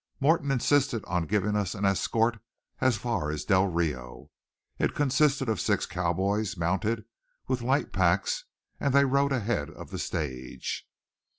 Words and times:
Morton 0.19 0.49
insisted 0.49 1.05
on 1.05 1.27
giving 1.27 1.55
us 1.55 1.75
an 1.75 1.85
escort 1.85 2.39
as 2.79 2.97
far 2.97 3.29
as 3.29 3.45
Del 3.45 3.67
Rio. 3.67 4.31
It 4.79 4.95
consisted 4.95 5.47
of 5.47 5.61
six 5.61 5.85
cowboys, 5.85 6.57
mounted, 6.57 7.05
with 7.47 7.61
light 7.61 7.93
packs, 7.93 8.45
and 8.79 8.95
they 8.95 9.05
rode 9.05 9.31
ahead 9.31 9.69
of 9.69 9.91
the 9.91 9.99
stage. 9.99 10.87